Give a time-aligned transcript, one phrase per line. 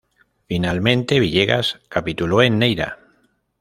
[0.47, 2.97] Finalmente Villegas capituló en Neira.